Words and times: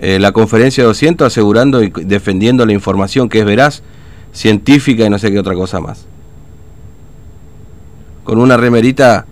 eh, 0.00 0.18
la 0.18 0.32
conferencia 0.32 0.82
de 0.82 0.88
200 0.88 1.26
asegurando 1.26 1.82
y 1.82 1.90
defendiendo 1.90 2.66
la 2.66 2.72
información 2.72 3.28
que 3.28 3.40
es 3.40 3.44
veraz, 3.44 3.82
científica 4.32 5.04
y 5.04 5.10
no 5.10 5.18
sé 5.18 5.30
qué 5.30 5.38
otra 5.38 5.54
cosa 5.54 5.80
más. 5.80 6.06
Con 8.24 8.38
una 8.38 8.56
remerita 8.56 9.26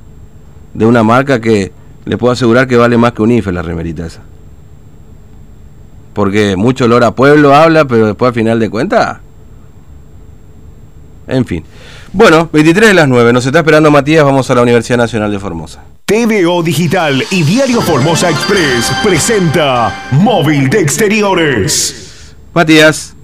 de 0.75 0.87
una 0.87 1.03
marca 1.03 1.40
que 1.40 1.72
le 2.04 2.17
puedo 2.17 2.33
asegurar 2.33 2.67
que 2.67 2.77
vale 2.77 2.96
más 2.96 3.12
que 3.12 3.22
un 3.22 3.30
IFE 3.33 3.53
la 3.53 3.62
remerita 3.62 4.06
esa. 4.06 4.22
Porque 6.12 6.56
mucho 6.56 6.84
olor 6.84 7.04
a 7.04 7.14
pueblo 7.14 7.54
habla, 7.54 7.86
pero 7.86 8.06
después 8.06 8.29
al 8.29 8.34
final 8.34 8.60
de 8.60 8.70
cuentas... 8.70 9.18
En 11.26 11.46
fin. 11.46 11.64
Bueno, 12.12 12.50
23 12.52 12.88
de 12.88 12.94
las 12.94 13.08
9. 13.08 13.32
Nos 13.32 13.46
está 13.46 13.60
esperando 13.60 13.90
Matías. 13.90 14.24
Vamos 14.24 14.50
a 14.50 14.54
la 14.54 14.62
Universidad 14.62 14.98
Nacional 14.98 15.30
de 15.30 15.38
Formosa. 15.38 15.82
TVO 16.12 16.62
Digital 16.62 17.22
y 17.30 17.42
Diario 17.42 17.80
Formosa 17.80 18.29
Express 18.29 18.92
presenta 19.02 20.11
Móvil 20.11 20.68
de 20.68 20.80
Exteriores. 20.80 22.34
Matías. 22.53 23.16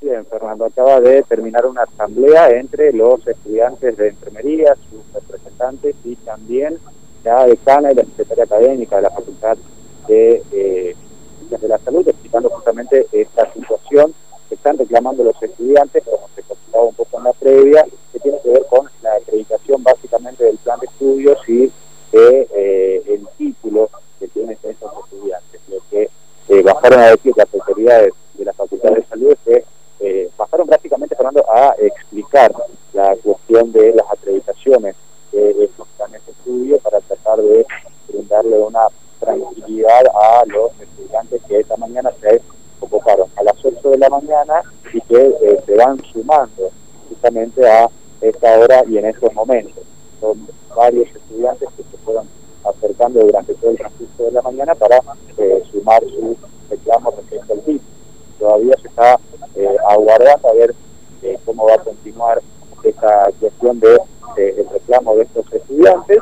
Bien, 0.00 0.24
Fernando, 0.24 0.64
acaba 0.64 1.02
de 1.02 1.22
terminar 1.24 1.66
una 1.66 1.82
asamblea 1.82 2.48
entre 2.48 2.94
los 2.94 3.26
estudiantes 3.26 3.98
de 3.98 4.08
enfermería, 4.08 4.74
sus 4.90 5.02
representantes 5.12 5.96
y 6.02 6.16
también 6.16 6.78
la 7.24 7.46
decana 7.46 7.92
y 7.92 7.96
la 7.96 8.04
secretaria 8.04 8.44
académica 8.44 8.96
de 8.96 9.02
la 9.02 9.10
Facultad 9.10 9.58
de 10.08 10.42
eh, 10.52 10.96
de 11.50 11.68
la 11.68 11.76
Salud, 11.76 12.08
explicando 12.08 12.48
justamente 12.48 13.06
esta 13.12 13.52
situación 13.52 14.14
que 14.48 14.54
están 14.54 14.78
reclamando 14.78 15.24
los 15.24 15.42
estudiantes, 15.42 16.02
como 16.04 16.30
se 16.34 16.42
comentaba 16.42 16.84
un 16.84 16.94
poco 16.94 17.18
en 17.18 17.24
la 17.24 17.32
previa, 17.34 17.84
que 18.14 18.18
tiene 18.18 18.38
que 18.42 18.48
ver 18.48 18.64
con 18.70 18.88
la 19.02 19.12
acreditación 19.12 19.82
básicamente 19.82 20.44
del 20.44 20.56
plan 20.56 20.80
de 20.80 20.86
estudios 20.86 21.38
y 21.50 21.70
de 22.14 22.48
eh, 22.54 23.02
el 23.08 23.26
título 23.36 23.90
que 24.20 24.28
tienen 24.28 24.56
esos 24.62 24.90
estudiantes. 25.04 25.60
Lo 25.68 25.78
que 25.90 26.08
eh, 26.48 26.62
bajaron 26.84 27.00
a 27.02 27.10
decir 27.12 27.32
las 27.34 27.54
autoridades 27.54 28.12
de 28.34 28.44
la 28.44 28.52
Facultad 28.52 28.90
de 28.90 29.06
Salud 29.06 29.34
que 29.42 29.64
eh, 30.00 30.28
bajaron 30.36 30.66
prácticamente 30.66 31.16
Fernando, 31.16 31.42
a 31.50 31.74
explicar 31.78 32.52
la 32.92 33.16
cuestión 33.22 33.72
de 33.72 33.94
las 33.94 34.06
acreditaciones 34.10 34.94
de 35.32 35.64
estos 35.64 35.88
planes 35.96 36.20
de 36.26 36.32
estudio 36.32 36.78
para 36.80 37.00
tratar 37.00 37.38
de 37.38 37.64
brindarle 38.08 38.58
una 38.58 38.86
tranquilidad 39.18 40.02
a 40.14 40.44
los 40.46 40.72
estudiantes 40.78 41.40
que 41.48 41.60
esta 41.60 41.76
mañana 41.78 42.12
se 42.20 42.42
convocaron 42.78 43.28
a 43.36 43.42
las 43.44 43.64
8 43.64 43.90
de 43.90 43.98
la 43.98 44.10
mañana 44.10 44.62
y 44.92 45.00
que 45.00 45.34
eh, 45.42 45.62
se 45.64 45.74
van 45.76 45.98
sumando 46.12 46.70
justamente 47.08 47.66
a 47.66 47.88
esta 48.20 48.58
hora 48.58 48.84
y 48.86 48.98
en 48.98 49.06
estos 49.06 49.32
momentos. 49.32 49.82
Son 50.20 50.46
varios 50.76 51.08
estudiantes 51.08 51.66
que 51.78 51.82
se 51.82 51.96
fueron 52.04 52.28
acercando 52.62 53.20
durante 53.20 53.54
todo 53.54 53.70
el 53.70 53.78
transcurso 53.78 54.24
de 54.24 54.32
la 54.32 54.42
mañana 54.42 54.74
para 54.74 54.98
eh, 55.38 55.62
sumar 55.72 56.02
su 56.02 56.36
reclamo 56.40 56.53
Todavía 58.38 58.74
se 58.80 58.88
está 58.88 59.18
eh, 59.54 59.76
aguardando 59.88 60.48
a 60.48 60.52
ver 60.52 60.74
cómo 61.44 61.66
va 61.66 61.74
a 61.74 61.78
continuar 61.78 62.42
esta 62.82 63.30
cuestión 63.40 63.80
de 63.80 63.98
el 64.36 64.68
reclamo 64.68 65.16
de 65.16 65.22
estos 65.22 65.50
estudiantes, 65.52 66.18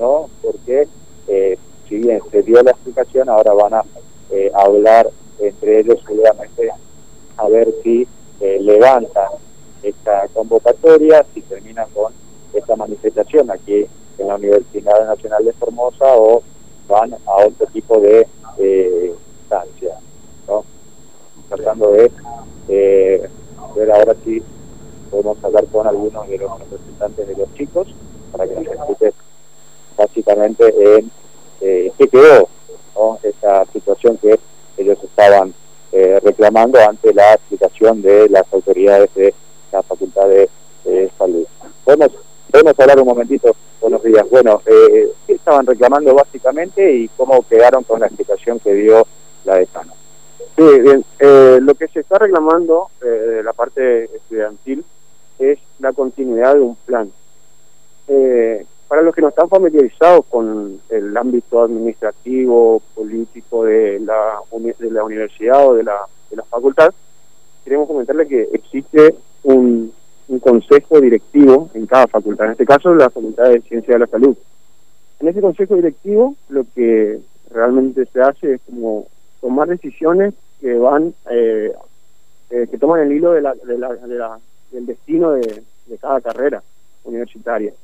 ¿no? 0.00 0.28
Porque 0.42 0.88
si 1.88 1.96
bien 1.96 2.20
se 2.30 2.42
dio 2.42 2.62
la 2.62 2.70
explicación, 2.70 3.28
ahora 3.28 3.52
van 3.52 3.74
a 3.74 3.84
eh, 4.30 4.50
hablar 4.54 5.10
entre 5.38 5.80
ellos 5.80 6.00
seguramente 6.06 6.70
a 7.36 7.48
ver 7.48 7.72
si 7.82 8.06
eh, 8.40 8.58
levantan 8.60 9.28
esta 9.82 10.28
convocatoria, 10.32 11.24
si 11.34 11.42
terminan 11.42 11.88
con 11.90 12.12
esta 12.52 12.76
manifestación 12.76 13.50
aquí 13.50 13.86
en 14.18 14.28
la 14.28 14.36
Universidad 14.36 15.06
Nacional 15.06 15.44
de 15.44 15.52
Formosa 15.52 16.16
o 16.16 16.42
van 16.88 17.12
a 17.12 17.46
otro 17.46 17.66
tipo 17.72 18.00
de 18.00 18.26
eh, 18.58 19.14
instancia. 19.40 19.98
Tratando 21.48 21.92
de 21.92 22.10
ver 23.76 23.90
ahora 23.92 24.14
si 24.24 24.42
podemos 25.10 25.42
hablar 25.44 25.64
con 25.66 25.86
algunos 25.86 26.28
de 26.28 26.38
los 26.38 26.58
representantes 26.58 27.28
de 27.28 27.36
los 27.36 27.54
chicos 27.54 27.88
para 28.32 28.46
que 28.48 28.54
nos 28.54 28.66
explique 28.66 29.12
básicamente 29.96 30.74
en 30.96 31.10
eh, 31.60 31.92
qué 31.96 32.08
quedó 32.08 32.48
esa 33.22 33.64
situación 33.72 34.18
que 34.18 34.38
ellos 34.76 34.98
estaban 35.02 35.54
eh, 35.92 36.20
reclamando 36.22 36.78
ante 36.80 37.14
la 37.14 37.34
aplicación 37.34 38.02
de 38.02 38.28
las 38.28 38.44
autoridades 38.52 39.12
de 39.14 39.34
la 39.72 39.82
Facultad 39.82 40.28
de, 40.28 40.48
Salud. 41.16 41.46
Podemos, 41.82 42.10
podemos 42.50 42.78
hablar 42.78 43.00
un 43.00 43.06
momentito, 43.06 43.56
buenos 43.80 44.02
días. 44.02 44.28
Bueno, 44.28 44.60
eh, 44.66 45.08
¿qué 45.26 45.32
estaban 45.32 45.64
reclamando 45.64 46.14
básicamente 46.14 46.94
y 46.94 47.08
cómo 47.16 47.42
quedaron 47.48 47.84
con 47.84 48.00
la 48.00 48.06
explicación 48.06 48.58
que 48.58 48.74
dio 48.74 49.06
la 49.44 49.54
decana? 49.54 49.94
Sí, 50.56 50.80
bien. 50.80 51.04
Eh, 51.18 51.58
lo 51.60 51.74
que 51.74 51.88
se 51.88 52.00
está 52.00 52.18
reclamando 52.18 52.88
eh, 53.02 53.06
de 53.06 53.42
la 53.42 53.52
parte 53.52 54.04
estudiantil 54.04 54.84
es 55.38 55.58
la 55.80 55.92
continuidad 55.92 56.54
de 56.54 56.60
un 56.60 56.76
plan. 56.76 57.10
Eh, 58.06 58.64
para 58.86 59.02
los 59.02 59.14
que 59.14 59.22
no 59.22 59.28
están 59.28 59.48
familiarizados 59.48 60.26
con 60.26 60.80
el 60.90 61.16
ámbito 61.16 61.62
administrativo, 61.62 62.80
político 62.94 63.64
de 63.64 63.98
la, 64.00 64.38
de 64.78 64.90
la 64.90 65.02
universidad 65.02 65.66
o 65.66 65.74
de 65.74 65.82
la, 65.82 65.96
de 66.30 66.36
la 66.36 66.44
facultad, 66.44 66.90
queremos 67.64 67.88
comentarle 67.88 68.28
que 68.28 68.48
existe 68.52 69.16
un, 69.42 69.92
un 70.28 70.38
consejo 70.38 71.00
directivo 71.00 71.70
en 71.74 71.86
cada 71.86 72.06
facultad, 72.06 72.46
en 72.46 72.52
este 72.52 72.66
caso 72.66 72.94
la 72.94 73.10
Facultad 73.10 73.48
de 73.50 73.60
Ciencia 73.62 73.94
de 73.94 74.00
la 74.00 74.06
Salud. 74.06 74.36
En 75.20 75.28
ese 75.28 75.40
consejo 75.40 75.74
directivo 75.74 76.34
lo 76.48 76.64
que 76.74 77.20
realmente 77.50 78.06
se 78.12 78.20
hace 78.20 78.54
es 78.54 78.60
como 78.66 79.06
tomar 79.44 79.68
decisiones 79.68 80.32
que 80.58 80.72
van, 80.78 81.12
eh, 81.30 81.70
eh, 82.48 82.66
que 82.70 82.78
toman 82.78 83.00
el 83.00 83.12
hilo 83.12 83.32
de 83.32 83.42
la, 83.42 83.52
de 83.52 83.76
la, 83.76 83.92
de 83.94 84.14
la, 84.14 84.38
del 84.72 84.86
destino 84.86 85.32
de, 85.32 85.62
de 85.86 85.98
cada 85.98 86.22
carrera 86.22 86.62
universitaria 87.04 87.74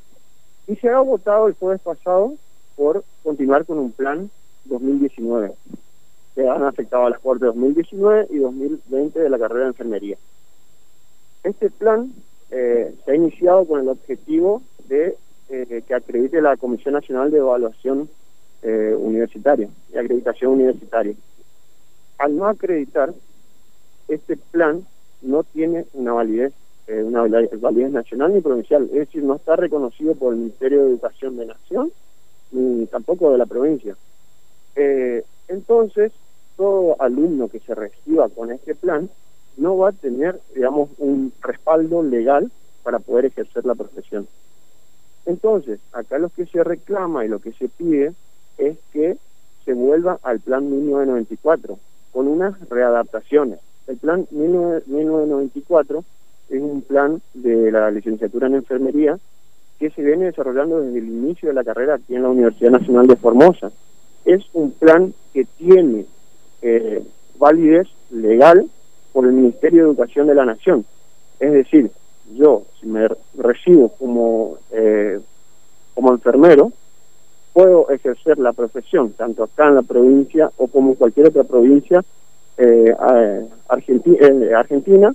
y 0.67 0.77
se 0.77 0.89
ha 0.89 1.01
votado 1.01 1.49
el 1.49 1.55
jueves 1.55 1.83
pasado 1.83 2.33
por 2.77 3.05
continuar 3.23 3.67
con 3.67 3.79
un 3.79 3.93
plan 3.93 4.31
2019 4.65 5.53
que 6.35 6.49
han 6.49 6.63
afectado 6.63 7.05
a 7.05 7.11
las 7.11 7.21
cortes 7.21 7.49
2019 7.49 8.29
y 8.31 8.39
2020 8.39 9.21
de 9.21 9.29
la 9.29 9.39
carrera 9.39 9.65
de 9.65 9.69
enfermería. 9.69 10.17
Este 11.45 11.69
plan 11.69 12.11
eh, 12.51 12.95
se 13.05 13.11
ha 13.11 13.15
iniciado 13.15 13.67
con 13.67 13.81
el 13.81 13.89
objetivo 13.89 14.63
de 14.89 15.15
eh, 15.51 15.83
que 15.87 15.95
acredite 15.95 16.41
la 16.41 16.57
Comisión 16.57 16.95
Nacional 16.95 17.31
de 17.31 17.37
Evaluación 17.37 18.09
eh, 18.63 18.97
Universitaria 18.99 19.69
y 19.93 19.99
Acreditación 19.99 20.53
Universitaria. 20.53 21.15
Al 22.21 22.37
no 22.37 22.47
acreditar, 22.47 23.15
este 24.09 24.37
plan 24.37 24.85
no 25.23 25.43
tiene 25.43 25.87
una 25.95 26.13
validez 26.13 26.53
eh, 26.87 27.03
una 27.03 27.23
validez 27.23 27.93
nacional 27.93 28.35
ni 28.35 28.43
provincial, 28.43 28.85
es 28.93 29.07
decir, 29.07 29.23
no 29.23 29.37
está 29.37 29.57
reconocido 29.57 30.15
por 30.17 30.35
el 30.35 30.41
Ministerio 30.41 30.81
de 30.81 30.91
Educación 30.91 31.39
de 31.39 31.47
Nación 31.47 31.93
ni 32.53 32.85
tampoco 32.87 33.33
de 33.33 33.39
la 33.39 33.47
provincia. 33.47 33.97
Eh, 34.77 35.25
entonces, 35.49 36.13
todo 36.59 37.01
alumno 37.01 37.49
que 37.49 37.61
se 37.61 37.75
reciba 37.75 38.29
con 38.29 38.51
este 38.51 38.75
plan 38.75 39.09
no 39.57 39.79
va 39.79 39.89
a 39.89 39.93
tener, 39.93 40.41
digamos, 40.55 40.91
un 40.99 41.33
respaldo 41.41 42.03
legal 42.03 42.51
para 42.83 42.99
poder 42.99 43.27
ejercer 43.27 43.65
la 43.65 43.75
profesión. 43.75 44.29
Entonces, 45.25 45.81
acá 45.93 46.19
lo 46.19 46.29
que 46.29 46.45
se 46.45 46.63
reclama 46.65 47.25
y 47.25 47.29
lo 47.29 47.39
que 47.39 47.53
se 47.53 47.69
pide 47.69 48.13
es 48.59 48.77
que 48.93 49.17
se 49.65 49.73
vuelva 49.73 50.19
al 50.23 50.41
plan 50.41 50.69
1994 50.71 51.79
con 52.13 52.29
unas 52.29 52.55
readaptaciones. 52.69 53.59
El 53.87 53.97
plan 53.97 54.27
1994 54.31 56.05
es 56.51 56.61
un 56.61 56.83
plan 56.83 57.21
de 57.35 57.71
la 57.71 57.91
licenciatura 57.91 58.47
en 58.47 58.55
enfermería 58.55 59.19
que 59.79 59.91
se 59.91 60.03
viene 60.03 60.27
desarrollando 60.27 60.81
desde 60.81 60.99
el 60.99 61.09
inicio 61.09 61.49
de 61.49 61.55
la 61.55 61.65
carrera 61.65 61.95
aquí 61.95 62.15
en 62.15 62.23
la 62.23 62.29
Universidad 62.29 62.73
Nacional 62.73 63.07
de 63.07 63.17
Formosa. 63.17 63.73
Es 64.25 64.45
un 64.53 64.73
plan 64.73 65.15
que 65.33 65.45
tiene 65.57 66.05
eh, 66.61 67.03
validez 67.39 67.89
legal 68.11 68.69
por 69.13 69.25
el 69.25 69.33
Ministerio 69.33 69.83
de 69.83 69.89
Educación 69.89 70.27
de 70.27 70.35
la 70.35 70.45
Nación. 70.45 70.85
Es 71.39 71.53
decir, 71.53 71.91
yo, 72.35 72.65
si 72.81 72.87
me 72.87 73.09
recibo 73.39 73.89
como, 73.99 74.59
eh, 74.71 75.19
como 75.95 76.13
enfermero, 76.13 76.73
puedo 77.53 77.91
ejercer 77.91 78.39
la 78.39 78.53
profesión, 78.53 79.13
tanto 79.13 79.45
acá 79.45 79.69
en 79.69 79.77
la 79.77 79.83
provincia 79.83 80.51
o 80.57 80.67
como 80.69 80.91
en 80.91 80.95
cualquier 80.97 81.29
otra 81.29 81.45
provincia 81.45 82.03
eh, 82.57 82.95
argentina 83.69 85.13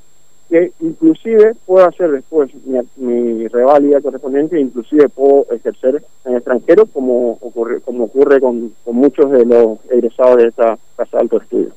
que 0.50 0.72
inclusive 0.80 1.54
puedo 1.66 1.86
hacer 1.88 2.12
después 2.12 2.52
mi, 2.66 2.80
mi 2.98 3.48
reválida 3.48 4.02
correspondiente, 4.02 4.60
inclusive 4.60 5.10
puedo 5.10 5.48
ejercer 5.52 6.04
en 6.24 6.36
extranjero 6.36 6.86
como 6.86 7.32
ocurre, 7.42 7.82
como 7.82 8.06
ocurre 8.06 8.40
con, 8.40 8.74
con 8.84 8.96
muchos 8.96 9.32
de 9.32 9.46
los 9.46 9.80
egresados 9.90 10.38
de 10.38 10.48
esta 10.50 10.78
casa 10.96 11.18
de 11.18 11.22
alto 11.22 11.38
estudio. 11.38 11.72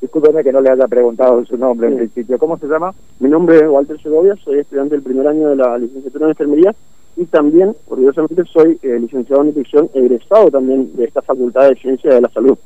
Discúlpeme 0.00 0.44
que 0.44 0.52
no 0.52 0.60
le 0.60 0.70
haya 0.70 0.86
preguntado 0.86 1.44
su 1.44 1.58
nombre 1.58 1.88
en 1.88 1.96
principio. 1.96 2.38
¿Cómo 2.38 2.56
se 2.56 2.68
llama? 2.68 2.94
Mi 3.18 3.28
nombre 3.28 3.56
es 3.56 3.68
Walter 3.68 4.00
Segovia, 4.00 4.36
soy 4.36 4.60
estudiante 4.60 4.94
del 4.94 5.02
primer 5.02 5.26
año 5.26 5.48
de 5.48 5.56
la 5.56 5.76
licenciatura 5.76 6.26
en 6.26 6.30
enfermería 6.30 6.74
y 7.18 7.26
también, 7.26 7.74
orgullosamente, 7.88 8.44
soy 8.44 8.78
eh, 8.80 8.96
licenciado 9.00 9.42
en 9.42 9.48
nutrición 9.48 9.90
egresado 9.92 10.52
también 10.52 10.96
de 10.96 11.04
esta 11.04 11.20
Facultad 11.20 11.68
de 11.68 11.74
Ciencia 11.74 12.14
de 12.14 12.20
la 12.20 12.28
Salud. 12.28 12.56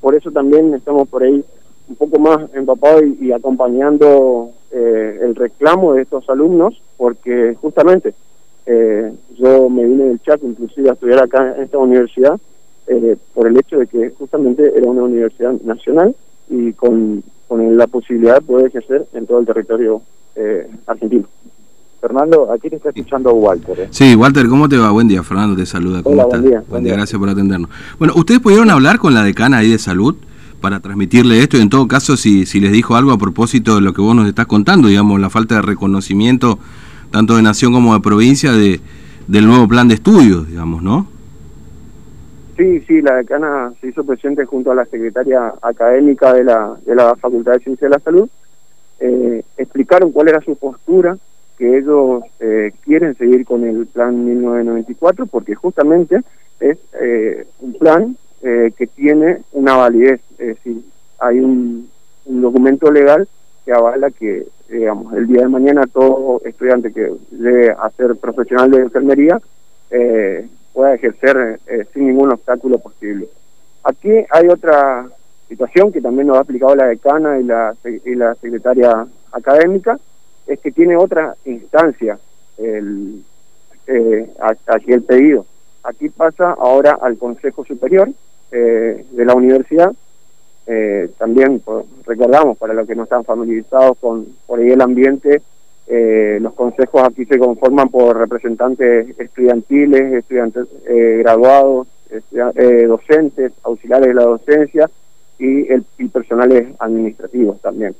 por 0.00 0.16
eso 0.16 0.32
también 0.32 0.74
estamos 0.74 1.08
por 1.08 1.22
ahí 1.22 1.44
un 1.88 1.96
poco 1.96 2.18
más 2.18 2.52
empapados 2.54 3.04
y, 3.20 3.30
acompañando 3.30 4.50
eh, 4.72 5.20
el 5.22 5.36
reclamo 5.36 5.94
de 5.94 6.02
estos 6.02 6.28
alumnos, 6.28 6.82
porque 6.96 7.54
justamente 7.60 8.14
eh, 8.66 9.12
yo 9.38 9.68
me 9.70 9.84
vine 9.84 10.04
del 10.06 10.22
chat 10.22 10.42
inclusive 10.42 10.90
a 10.90 10.94
estudiar 10.94 11.22
acá 11.22 11.54
en 11.56 11.62
esta 11.62 11.78
universidad 11.78 12.38
por 13.34 13.46
el 13.46 13.56
hecho 13.56 13.78
de 13.78 13.86
que 13.86 14.10
justamente 14.10 14.72
era 14.76 14.90
una 14.90 15.04
universidad 15.04 15.52
nacional 15.62 16.16
y 16.48 16.72
con, 16.72 17.22
con 17.46 17.76
la 17.76 17.86
posibilidad 17.86 18.34
de 18.34 18.40
poder 18.40 18.66
ejercer 18.66 19.06
en 19.12 19.26
todo 19.26 19.38
el 19.38 19.46
territorio 19.46 20.02
argentino. 20.86 21.28
Fernando, 22.00 22.50
aquí 22.52 22.70
te 22.70 22.76
está 22.76 22.88
escuchando 22.88 23.32
Walter. 23.34 23.88
Sí, 23.90 24.14
Walter, 24.14 24.48
¿cómo 24.48 24.68
te 24.68 24.78
va? 24.78 24.90
Buen 24.90 25.08
día, 25.08 25.22
Fernando 25.22 25.56
te 25.56 25.66
saluda. 25.66 26.02
¿Cómo 26.02 26.26
Buen 26.26 26.42
día, 26.42 26.62
buen 26.68 26.84
día, 26.84 26.94
gracias 26.94 27.18
por 27.18 27.28
atendernos. 27.28 27.70
Bueno, 27.98 28.14
¿ustedes 28.16 28.40
pudieron 28.40 28.70
hablar 28.70 28.98
con 28.98 29.14
la 29.14 29.22
decana 29.22 29.58
ahí 29.58 29.70
de 29.70 29.78
salud? 29.78 30.16
para 30.60 30.80
transmitirle 30.80 31.40
esto 31.40 31.56
y 31.56 31.62
en 31.62 31.70
todo 31.70 31.88
caso 31.88 32.18
si, 32.18 32.44
si 32.44 32.60
les 32.60 32.70
dijo 32.70 32.94
algo 32.94 33.12
a 33.12 33.16
propósito 33.16 33.76
de 33.76 33.80
lo 33.80 33.94
que 33.94 34.02
vos 34.02 34.14
nos 34.14 34.28
estás 34.28 34.44
contando, 34.44 34.88
digamos, 34.88 35.18
la 35.18 35.30
falta 35.30 35.54
de 35.54 35.62
reconocimiento 35.62 36.58
tanto 37.10 37.36
de 37.36 37.42
nación 37.42 37.72
como 37.72 37.94
de 37.94 38.00
provincia 38.00 38.52
de, 38.52 38.80
del 39.26 39.46
nuevo 39.46 39.66
plan 39.68 39.88
de 39.88 39.94
estudios, 39.94 40.46
digamos, 40.48 40.82
¿no? 40.82 41.06
Sí, 42.56 42.80
sí, 42.80 43.00
la 43.00 43.16
decana 43.16 43.72
se 43.80 43.88
hizo 43.88 44.04
presente 44.04 44.44
junto 44.44 44.70
a 44.70 44.74
la 44.74 44.84
secretaria 44.84 45.54
académica 45.62 46.34
de 46.34 46.44
la, 46.44 46.76
de 46.84 46.94
la 46.94 47.16
Facultad 47.16 47.52
de 47.52 47.60
Ciencia 47.60 47.88
de 47.88 47.94
la 47.94 48.00
Salud, 48.00 48.28
eh, 49.00 49.42
explicaron 49.56 50.12
cuál 50.12 50.28
era 50.28 50.40
su 50.42 50.56
postura, 50.56 51.16
que 51.60 51.76
ellos 51.76 52.22
eh, 52.40 52.72
quieren 52.84 53.14
seguir 53.18 53.44
con 53.44 53.64
el 53.64 53.86
plan 53.86 54.24
1994 54.24 55.26
porque 55.26 55.54
justamente 55.54 56.20
es 56.58 56.78
eh, 56.98 57.46
un 57.60 57.74
plan 57.74 58.16
eh, 58.42 58.72
que 58.78 58.86
tiene 58.86 59.42
una 59.52 59.76
validez, 59.76 60.22
es 60.38 60.56
decir, 60.56 60.82
hay 61.18 61.38
un, 61.40 61.90
documento 62.24 62.90
legal 62.90 63.28
que 63.66 63.72
avala 63.72 64.10
que, 64.10 64.46
el 64.70 65.26
día 65.26 65.42
de 65.42 65.48
mañana 65.48 65.82
todo 65.92 66.40
estudiante 66.44 66.92
que 66.92 67.12
llegue 67.32 67.70
a 67.72 67.90
ser 67.90 68.14
profesional 68.16 68.70
de 68.70 68.78
enfermería 68.78 69.40
eh, 69.90 70.48
pueda 70.72 70.94
ejercer 70.94 71.60
eh, 71.66 71.84
sin 71.92 72.06
ningún 72.06 72.32
obstáculo 72.32 72.78
posible. 72.78 73.28
Aquí 73.82 74.10
hay 74.30 74.48
otra 74.48 75.06
situación 75.48 75.92
que 75.92 76.00
también 76.00 76.28
nos 76.28 76.38
ha 76.38 76.42
explicado 76.42 76.76
la 76.76 76.86
decana 76.86 77.38
y 77.40 77.42
la, 77.42 77.74
y 77.84 78.14
la 78.14 78.34
secretaria 78.36 79.06
académica, 79.32 79.98
es 80.52 80.60
que 80.60 80.70
tiene 80.72 80.96
otra 80.96 81.36
instancia 81.44 82.18
el, 82.58 83.24
aquí 84.66 84.92
el 84.92 85.02
pedido. 85.02 85.46
Aquí 85.82 86.08
pasa 86.08 86.52
ahora 86.52 86.98
al 87.00 87.16
Consejo 87.16 87.64
Superior, 87.64 88.10
eh, 88.52 89.04
de 89.12 89.24
la 89.24 89.34
universidad. 89.34 89.92
Eh, 90.66 91.08
también 91.18 91.62
recordamos, 92.04 92.58
para 92.58 92.74
los 92.74 92.86
que 92.86 92.96
no 92.96 93.04
están 93.04 93.24
familiarizados 93.24 93.96
con 93.98 94.26
por 94.46 94.58
ahí 94.58 94.70
el 94.70 94.80
ambiente, 94.80 95.42
eh, 95.86 96.38
los 96.40 96.52
consejos 96.54 97.02
aquí 97.02 97.24
se 97.24 97.38
conforman 97.38 97.88
por 97.88 98.16
representantes 98.18 99.18
estudiantiles, 99.18 100.12
estudiantes 100.14 100.66
graduados, 100.84 101.86
docentes, 102.88 103.52
auxiliares 103.62 104.08
de 104.08 104.14
la 104.14 104.24
docencia 104.24 104.90
y, 105.38 105.72
el, 105.72 105.84
y 105.98 106.08
personales 106.08 106.68
administrativos 106.78 107.60
también. 107.60 107.94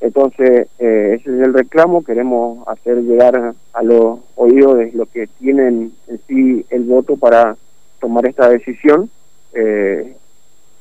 Entonces, 0.00 0.68
ese 0.78 1.14
es 1.14 1.26
el 1.26 1.52
reclamo, 1.52 2.04
queremos 2.04 2.66
hacer 2.68 2.98
llegar 3.02 3.54
a 3.72 3.82
los 3.82 4.20
oídos 4.36 4.78
de 4.78 4.92
los 4.92 5.08
que 5.08 5.26
tienen 5.26 5.92
en 6.06 6.20
sí 6.28 6.64
el 6.70 6.84
voto 6.84 7.16
para 7.16 7.56
tomar 8.00 8.26
esta 8.26 8.48
decisión. 8.48 9.10
Eh, 9.52 10.14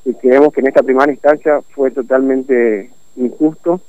y 0.05 0.13
creemos 0.13 0.53
que 0.53 0.61
en 0.61 0.67
esta 0.67 0.83
primera 0.83 1.11
instancia 1.11 1.61
fue 1.73 1.91
totalmente 1.91 2.89
injusto. 3.15 3.81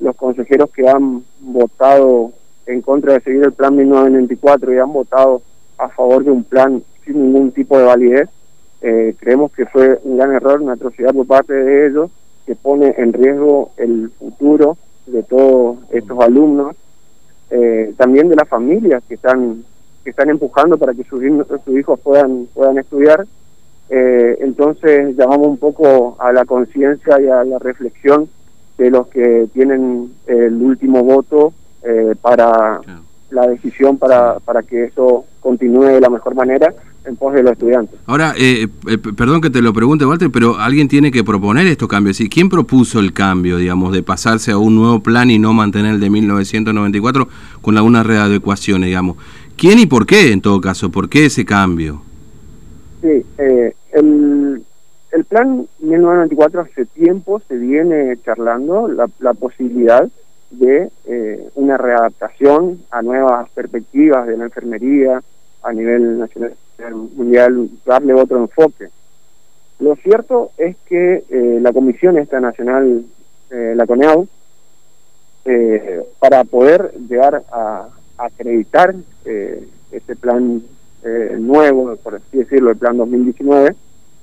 Los 0.00 0.16
consejeros 0.16 0.70
que 0.70 0.88
han 0.88 1.24
votado 1.40 2.32
en 2.66 2.82
contra 2.82 3.14
de 3.14 3.20
seguir 3.20 3.42
el 3.42 3.52
plan 3.52 3.76
1994 3.76 4.72
y 4.72 4.78
han 4.78 4.92
votado 4.92 5.42
a 5.78 5.88
favor 5.88 6.24
de 6.24 6.30
un 6.30 6.44
plan 6.44 6.82
sin 7.04 7.20
ningún 7.20 7.52
tipo 7.52 7.78
de 7.78 7.84
validez, 7.84 8.28
eh, 8.80 9.14
creemos 9.18 9.52
que 9.52 9.66
fue 9.66 9.98
un 10.04 10.16
gran 10.16 10.32
error, 10.32 10.60
una 10.60 10.74
atrocidad 10.74 11.12
por 11.12 11.26
parte 11.26 11.52
de 11.52 11.86
ellos 11.86 12.10
que 12.46 12.54
pone 12.54 12.94
en 12.98 13.12
riesgo 13.12 13.72
el 13.76 14.10
futuro 14.18 14.76
de 15.06 15.22
todos 15.22 15.78
estos 15.90 16.18
alumnos, 16.20 16.76
eh, 17.50 17.94
también 17.96 18.28
de 18.28 18.36
las 18.36 18.48
familias 18.48 19.02
que 19.08 19.14
están 19.14 19.64
que 20.02 20.10
están 20.10 20.28
empujando 20.28 20.76
para 20.76 20.92
que 20.92 21.04
sus, 21.04 21.22
hijos 21.22 22.00
puedan 22.00 22.46
puedan 22.52 22.78
estudiar. 22.78 23.26
Eh, 23.90 24.38
entonces 24.40 25.16
llamamos 25.16 25.48
un 25.48 25.58
poco 25.58 26.16
a 26.18 26.32
la 26.32 26.44
conciencia 26.44 27.20
y 27.20 27.28
a 27.28 27.44
la 27.44 27.58
reflexión 27.58 28.28
de 28.78 28.90
los 28.90 29.06
que 29.08 29.48
tienen 29.52 30.12
el 30.26 30.54
último 30.60 31.02
voto 31.04 31.52
eh, 31.82 32.14
para 32.20 32.80
la 33.34 33.46
decisión 33.46 33.98
para, 33.98 34.38
para 34.40 34.62
que 34.62 34.84
eso 34.84 35.24
continúe 35.40 35.84
de 35.84 36.00
la 36.00 36.08
mejor 36.08 36.34
manera 36.34 36.72
en 37.04 37.16
pos 37.16 37.34
de 37.34 37.42
los 37.42 37.52
estudiantes. 37.52 37.98
Ahora, 38.06 38.34
eh, 38.38 38.68
perdón 39.16 39.40
que 39.40 39.50
te 39.50 39.60
lo 39.60 39.72
pregunte, 39.72 40.06
Walter, 40.06 40.30
pero 40.30 40.56
alguien 40.58 40.88
tiene 40.88 41.10
que 41.10 41.22
proponer 41.22 41.66
estos 41.66 41.88
cambios. 41.88 42.20
¿Y 42.20 42.28
quién 42.28 42.48
propuso 42.48 43.00
el 43.00 43.12
cambio, 43.12 43.58
digamos, 43.58 43.92
de 43.92 44.02
pasarse 44.02 44.52
a 44.52 44.58
un 44.58 44.76
nuevo 44.76 45.00
plan 45.00 45.30
y 45.30 45.38
no 45.38 45.52
mantener 45.52 45.94
el 45.94 46.00
de 46.00 46.10
1994 46.10 47.28
con 47.60 47.76
algunas 47.76 48.06
readecuaciones, 48.06 48.86
digamos? 48.86 49.16
¿Quién 49.56 49.78
y 49.78 49.86
por 49.86 50.06
qué, 50.06 50.32
en 50.32 50.40
todo 50.40 50.60
caso? 50.60 50.90
¿Por 50.90 51.08
qué 51.08 51.26
ese 51.26 51.44
cambio? 51.44 52.02
Sí, 53.02 53.24
eh, 53.38 53.74
el, 53.92 54.62
el 55.12 55.24
plan 55.24 55.66
1994 55.80 56.62
hace 56.62 56.86
tiempo 56.86 57.40
se 57.46 57.56
viene 57.56 58.16
charlando 58.24 58.88
la, 58.88 59.08
la 59.18 59.34
posibilidad 59.34 60.08
de 60.58 60.90
eh, 61.06 61.48
una 61.54 61.76
readaptación 61.76 62.82
a 62.90 63.02
nuevas 63.02 63.48
perspectivas 63.50 64.26
de 64.26 64.36
la 64.36 64.44
enfermería 64.44 65.22
a 65.62 65.72
nivel 65.72 66.18
nacional 66.18 66.54
mundial, 67.16 67.68
darle 67.86 68.14
otro 68.14 68.38
enfoque. 68.38 68.88
Lo 69.78 69.96
cierto 69.96 70.50
es 70.58 70.76
que 70.86 71.24
eh, 71.28 71.58
la 71.60 71.72
Comisión 71.72 72.18
esta 72.18 72.40
nacional, 72.40 73.04
eh, 73.50 73.74
la 73.76 73.86
CONEAU, 73.86 74.26
eh, 75.44 76.02
para 76.18 76.44
poder 76.44 76.92
llegar 77.08 77.42
a, 77.52 77.88
a 78.18 78.24
acreditar 78.24 78.94
este 79.90 80.16
plan 80.16 80.62
eh, 81.04 81.36
nuevo, 81.38 81.94
por 81.96 82.14
así 82.14 82.38
decirlo, 82.38 82.70
el 82.70 82.78
plan 82.78 82.96
2019, 82.96 83.74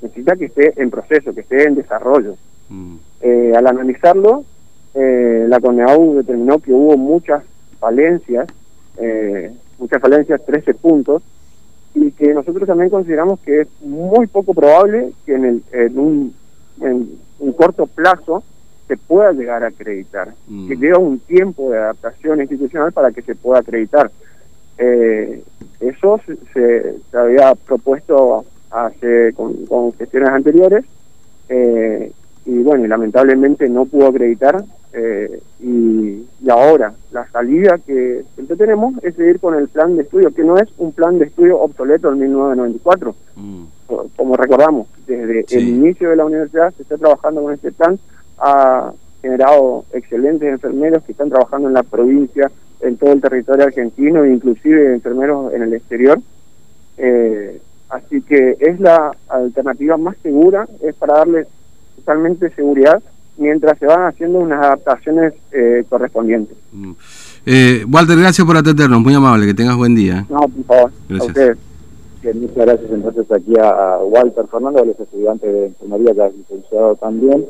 necesita 0.02 0.36
que 0.36 0.46
esté 0.46 0.74
en 0.82 0.90
proceso, 0.90 1.34
que 1.34 1.42
esté 1.42 1.64
en 1.68 1.76
desarrollo. 1.76 2.36
Mm. 2.70 2.96
Eh, 3.22 3.54
al 3.56 3.68
analizarlo, 3.68 4.44
eh, 4.94 5.46
la 5.48 5.60
CONEAU 5.60 6.16
determinó 6.16 6.60
que 6.60 6.74
hubo 6.74 6.98
muchas 6.98 7.44
falencias, 7.80 8.48
muchas 9.80 10.00
falencias, 10.00 10.46
13 10.46 10.74
puntos, 10.76 11.24
y 11.94 12.12
que 12.12 12.34
nosotros 12.34 12.68
también 12.68 12.90
consideramos 12.90 13.40
que 13.40 13.62
es 13.62 13.68
muy 13.82 14.28
poco 14.28 14.54
probable 14.54 15.12
que 15.26 15.36
en, 15.36 15.46
el, 15.46 15.64
en, 15.72 16.00
un, 16.00 16.34
en 16.82 17.10
un 17.40 17.54
corto 17.54 17.86
plazo 17.88 18.44
se 18.88 18.98
pueda 18.98 19.32
llegar 19.32 19.64
a 19.64 19.68
acreditar, 19.68 20.34
mm. 20.48 20.68
que 20.68 20.76
lleva 20.76 21.00
un 21.00 21.20
tiempo 21.20 21.72
de 21.72 21.78
adaptación 21.78 22.42
institucional 22.42 22.92
para 22.92 23.12
que 23.12 23.22
se 23.22 23.36
pueda 23.36 23.60
acreditar. 23.60 24.12
Eh, 24.78 25.44
eso 25.80 26.20
se, 26.54 26.96
había 27.14 27.54
propuesto 27.56 28.46
hace 28.70 29.34
con, 29.34 29.66
con 29.66 29.94
gestiones 29.94 30.30
anteriores 30.30 30.86
eh, 31.50 32.12
y 32.46 32.64
bueno, 32.64 32.88
lamentablemente 32.88 33.70
no 33.70 33.86
pudo 33.86 34.08
acreditar 34.08 34.64
eh, 34.94 35.42
y, 35.62 36.28
ahora 36.50 36.94
la 37.12 37.26
salida 37.30 37.78
que 37.78 38.24
siempre 38.36 38.58
tenemos 38.58 38.96
es 39.04 39.16
seguir 39.16 39.40
con 39.40 39.56
el 39.56 39.70
plan 39.70 39.96
de 39.96 40.04
estudio, 40.04 40.34
que 40.34 40.44
no 40.44 40.58
es 40.58 40.68
un 40.78 40.92
plan 40.92 41.18
de 41.18 41.26
estudio 41.26 41.60
obsoleto 41.60 42.12
en 42.12 42.20
1994. 42.20 43.16
Mm. 43.36 43.64
Como 44.16 44.36
recordamos, 44.36 44.88
desde 45.08 45.46
el 45.58 45.68
inicio 45.68 46.10
de 46.10 46.16
la 46.16 46.26
universidad 46.26 46.74
se 46.74 46.84
está 46.84 46.98
trabajando 46.98 47.44
con 47.44 47.54
este 47.54 47.72
plan, 47.72 48.00
ha 48.38 48.92
generado 49.22 49.86
excelentes 49.94 50.50
enfermeros 50.50 51.04
que 51.04 51.12
están 51.12 51.30
trabajando 51.30 51.68
en 51.68 51.76
la 51.76 51.84
provincia, 51.84 52.52
en 52.82 52.98
todo 52.98 53.14
el 53.14 53.22
territorio 53.22 53.66
argentino, 53.66 54.26
inclusive 54.26 54.94
enfermeros 54.94 55.54
en 55.54 55.62
el 55.62 55.74
exterior. 55.74 56.20
Eh, 56.98 57.62
así 57.90 58.22
que 58.22 58.58
es 58.60 58.80
la 58.80 59.16
alternativa 59.30 59.98
más 59.98 60.18
segura, 60.24 60.68
es 60.82 60.96
para 60.96 61.20
darle 61.20 61.48
totalmente 62.02 62.50
seguridad 62.52 63.02
mientras 63.38 63.80
se 63.80 63.86
van 63.86 64.08
haciendo 64.08 64.40
unas 64.40 64.64
adaptaciones 64.64 65.34
eh, 65.52 65.84
correspondientes. 65.90 66.58
Mm. 66.72 66.92
Eh, 67.46 67.86
Walter, 67.90 68.18
gracias 68.18 68.46
por 68.46 68.58
atendernos, 68.58 69.02
muy 69.02 69.14
amable, 69.14 69.48
que 69.48 69.54
tengas 69.54 69.78
buen 69.78 69.96
día. 69.96 70.26
No, 70.30 70.42
por 70.42 70.66
favor, 70.66 70.92
gracias. 71.10 71.58
muchas 72.36 72.56
gracias 72.56 72.92
entonces 72.92 73.32
aquí 73.32 73.54
a, 73.60 73.98
Walter 74.04 74.46
Fernando, 74.52 74.82
a 74.82 74.86
los 74.86 75.00
estudiantes 75.00 75.52
de 75.52 75.66
enfermería 75.68 76.14
que 76.14 76.22
ha 76.22 76.30
licenciado 76.30 76.96
también 76.96 77.46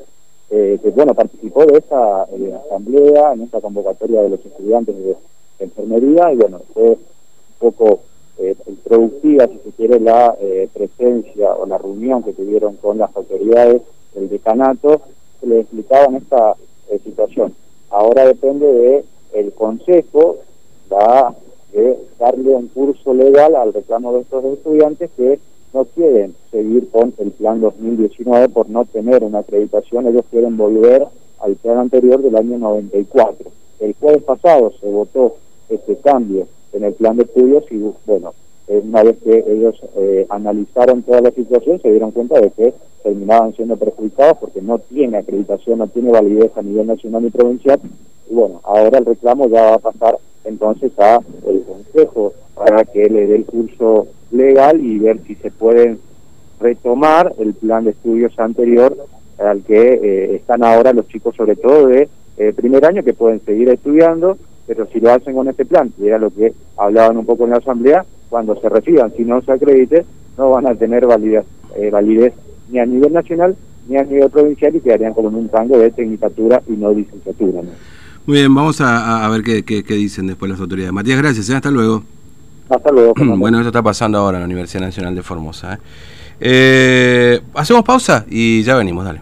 eh, 0.52 0.80
que 0.84 0.90
bueno 0.90 1.14
participó 1.14 1.66
de 1.66 1.78
esa 1.78 2.26
eh, 2.26 2.54
asamblea, 2.66 3.34
en 3.34 3.44
esta 3.44 3.62
convocatoria 3.62 4.22
de 4.22 4.30
los 4.30 4.46
estudiantes 4.46 4.96
de, 4.98 5.16
enfermería, 5.60 6.34
y 6.34 6.38
bueno, 6.38 6.60
fue 6.74 6.84
un 6.84 6.98
poco 7.60 8.02
eh, 8.40 8.56
productiva, 8.84 9.48
si 9.48 9.60
se 9.64 9.72
quiere, 9.78 10.00
la 10.00 10.36
eh, 10.42 10.68
presencia 10.74 11.54
o 11.54 11.66
la 11.68 11.78
reunión 11.78 12.24
que 12.24 12.34
tuvieron 12.34 12.76
con 12.78 12.98
las 12.98 13.16
autoridades 13.16 13.82
el 14.16 14.30
decanato, 14.30 15.02
se 15.40 15.48
les 15.48 15.62
explicaban 15.62 16.16
esta 16.16 16.56
eh, 16.90 17.00
situación. 17.04 17.54
Ahora 17.90 18.26
depende 18.26 18.66
de 18.66 19.06
el 19.34 19.54
consejo, 19.54 20.38
va 20.92 21.36
de 21.72 21.98
darle 22.20 22.50
un 22.50 22.68
curso 22.68 23.14
legal 23.14 23.56
al 23.56 23.74
reclamo 23.74 24.14
de 24.14 24.22
estos 24.22 24.44
estudiantes 24.46 25.10
que 25.16 25.40
no 25.74 25.86
quieren 25.86 26.36
seguir 26.52 26.90
con 26.90 27.14
el 27.18 27.32
plan 27.32 27.62
2019 27.62 28.50
por 28.50 28.70
no 28.70 28.86
tener 28.86 29.24
una 29.24 29.40
acreditación, 29.40 30.08
ellos 30.08 30.26
quieren 30.30 30.58
volver 30.58 31.08
al 31.40 31.56
plan 31.56 31.78
anterior 31.78 32.22
del 32.22 32.36
año 32.36 32.58
94. 32.58 33.50
El 33.80 33.96
jueves 34.00 34.24
pasado 34.24 34.74
se 34.80 34.88
votó 34.88 35.38
este 35.70 35.96
cambio 35.98 36.48
en 36.74 36.84
el 36.84 36.94
plan 36.94 37.18
de 37.18 37.24
estudios 37.24 37.64
y 37.72 37.78
bueno, 38.06 38.30
eh, 38.30 38.34
una 38.68 39.04
vez 39.04 39.18
que 39.24 39.44
ellos 39.48 39.76
eh, 39.98 40.26
analizaron 40.30 41.04
toda 41.04 41.22
la 41.22 41.32
situación 41.32 41.82
se 41.82 41.92
dieron 41.92 42.12
cuenta 42.12 42.40
de 42.40 42.52
que 42.52 42.74
terminaban 43.04 43.54
siendo 43.56 43.76
perjudicados 43.76 44.38
porque 44.40 44.62
no 44.62 44.80
tiene 44.80 45.18
acreditación, 45.18 45.80
no 45.80 45.88
tiene 45.88 46.12
validez 46.12 46.52
a 46.56 46.62
nivel 46.62 46.88
nacional 46.88 47.26
y 47.26 47.30
provincial. 47.32 47.80
Y 48.30 48.34
bueno, 48.34 48.62
ahora 48.64 49.00
el 49.00 49.06
reclamo 49.06 49.48
ya 49.50 49.62
va 49.62 49.74
a 49.76 49.80
pasar 49.80 50.18
entonces 50.46 50.92
a 51.00 51.20
el 51.48 51.64
Consejo 51.64 52.34
para 52.56 52.86
que 52.86 53.10
le 53.10 53.28
dé 53.28 53.36
el 53.36 53.46
curso 53.46 54.08
legal 54.32 54.80
y 54.80 55.00
ver 55.00 55.20
si 55.26 55.36
se 55.36 55.52
puede 55.52 55.98
retomar 56.60 57.34
el 57.40 57.54
plan 57.56 57.84
de 57.84 57.92
estudios 57.92 58.38
anterior 58.40 58.96
al 59.40 59.64
que 59.64 59.94
eh, 59.94 60.36
están 60.36 60.64
ahora 60.64 60.94
los 60.94 61.08
chicos 61.08 61.36
sobre 61.36 61.56
todo 61.56 61.88
de 61.88 62.08
primer 62.56 62.84
año 62.86 63.04
que 63.04 63.14
pueden 63.14 63.40
seguir 63.46 63.70
estudiando 63.70 64.36
pero 64.74 64.88
si 64.88 65.02
lo 65.02 65.12
hacen 65.12 65.36
con 65.36 65.50
este 65.50 65.66
plan, 65.66 65.92
y 66.02 66.08
era 66.08 66.18
lo 66.18 66.30
que 66.30 66.54
hablaban 66.78 67.18
un 67.18 67.26
poco 67.26 67.44
en 67.44 67.50
la 67.50 67.58
asamblea, 67.58 68.06
cuando 68.30 68.56
se 68.56 68.70
reciban, 68.70 69.12
si 69.18 69.26
no 69.26 69.42
se 69.42 69.52
acredite, 69.52 70.06
no 70.38 70.52
van 70.52 70.66
a 70.66 70.76
tener 70.76 71.06
validez, 71.06 71.44
eh, 71.76 71.90
validez 71.92 72.34
ni 72.70 72.80
a 72.80 72.86
nivel 72.86 73.12
nacional 73.12 73.58
ni 73.90 73.98
a 73.98 74.04
nivel 74.06 74.30
provincial 74.30 74.74
y 74.74 74.80
quedarían 74.80 75.14
como 75.14 75.28
en 75.28 75.36
un 75.36 75.50
rango 75.50 75.78
de 75.78 75.92
tecnicatura 75.92 76.64
y 76.70 76.72
no 76.72 76.94
licenciatura. 76.94 77.60
Muy 78.26 78.38
bien, 78.38 78.56
vamos 78.56 78.80
a, 78.80 79.28
ver 79.28 79.42
qué, 79.44 79.62
qué, 79.66 79.94
dicen 79.94 80.28
después 80.28 80.50
las 80.50 80.62
autoridades. 80.62 80.94
Matías, 80.94 81.18
gracias, 81.22 81.50
¿eh? 81.50 81.56
hasta 81.56 81.70
luego. 81.70 82.04
Hasta 82.70 82.92
luego. 82.94 83.14
bueno, 83.38 83.58
esto 83.58 83.68
está 83.68 83.84
pasando 83.84 84.20
ahora 84.20 84.38
en 84.38 84.44
la 84.44 84.46
Universidad 84.46 84.86
Nacional 84.86 85.14
de 85.14 85.22
Formosa. 85.22 85.80
¿eh? 86.40 87.42
hacemos 87.56 87.84
pausa 87.84 88.26
y 88.30 88.64
ya 88.64 88.78
venimos, 88.78 89.04
dale. 89.04 89.20